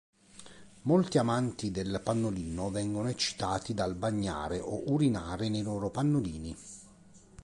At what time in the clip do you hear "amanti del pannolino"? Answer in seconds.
1.19-2.71